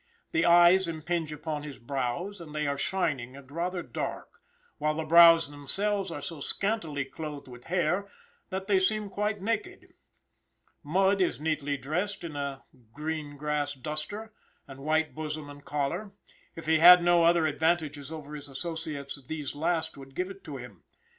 [0.33, 4.29] His eyes impinge upon his brows, and they are shining and rather dark,
[4.79, 8.07] while the brows themselves are so scantily clothed with hair
[8.49, 9.93] that they seem quite naked.
[10.81, 14.33] Mudd is neatly dressed in a green grass duster,
[14.67, 16.13] and white bosom and collar;
[16.55, 20.57] if he had no other advantages over his associates these last would give it to
[20.57, 20.83] him.